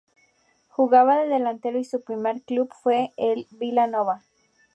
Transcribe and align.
Jugaba 0.67 1.15
de 1.19 1.27
delantero 1.27 1.77
y 1.77 1.83
su 1.83 2.01
primer 2.01 2.41
club 2.41 2.73
fue 2.73 3.13
el 3.17 3.45
Vila 3.51 3.85
Nova. 3.85 4.23